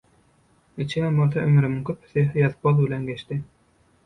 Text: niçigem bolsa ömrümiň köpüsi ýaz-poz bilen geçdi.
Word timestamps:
niçigem 0.79 1.19
bolsa 1.21 1.43
ömrümiň 1.49 1.83
köpüsi 1.91 2.25
ýaz-poz 2.45 2.81
bilen 2.81 3.05
geçdi. 3.13 3.41